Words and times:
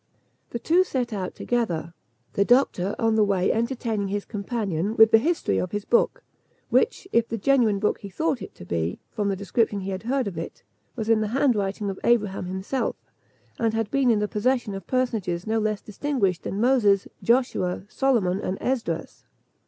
The 0.49 0.57
two 0.57 0.83
set 0.83 1.13
out 1.13 1.35
together; 1.35 1.93
the 2.33 2.43
doctor 2.43 2.95
on 2.97 3.13
the 3.13 3.23
way 3.23 3.51
entertaining 3.53 4.07
his 4.07 4.25
companion 4.25 4.95
with 4.97 5.11
the 5.11 5.19
history 5.19 5.59
of 5.59 5.73
his 5.73 5.85
book, 5.85 6.23
which, 6.71 7.07
if 7.13 7.27
the 7.29 7.37
genuine 7.37 7.77
book 7.77 7.99
he 7.99 8.09
thought 8.09 8.41
it 8.41 8.55
to 8.55 8.65
be, 8.65 8.99
from 9.11 9.29
the 9.29 9.35
description 9.35 9.81
he 9.81 9.91
had 9.91 10.01
heard 10.01 10.27
of 10.27 10.39
it, 10.39 10.63
was 10.95 11.07
in 11.07 11.21
the 11.21 11.27
handwriting 11.37 11.87
of 11.91 11.99
Abraham 12.03 12.45
himself, 12.47 12.95
and 13.59 13.75
had 13.75 13.91
been 13.91 14.09
in 14.09 14.17
the 14.17 14.27
possession 14.27 14.73
of 14.73 14.87
personages 14.87 15.45
no 15.45 15.59
less 15.59 15.81
distinguished 15.81 16.41
than 16.41 16.59
Moses, 16.59 17.07
Joshua, 17.21 17.83
Solomon, 17.87 18.39
and 18.41 18.57
Esdras. 18.59 19.25